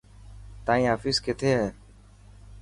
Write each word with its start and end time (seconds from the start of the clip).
تائن 0.65 0.85
آفيس 0.95 1.17
ڪٿي 1.25 1.49
هي. 1.57 1.67